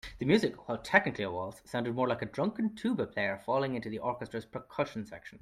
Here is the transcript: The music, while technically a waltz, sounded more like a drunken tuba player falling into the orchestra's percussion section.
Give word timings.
The 0.17 0.25
music, 0.25 0.67
while 0.67 0.79
technically 0.79 1.25
a 1.25 1.29
waltz, 1.29 1.61
sounded 1.69 1.93
more 1.93 2.07
like 2.07 2.23
a 2.23 2.25
drunken 2.25 2.73
tuba 2.73 3.05
player 3.05 3.37
falling 3.37 3.75
into 3.75 3.87
the 3.87 3.99
orchestra's 3.99 4.45
percussion 4.45 5.05
section. 5.05 5.39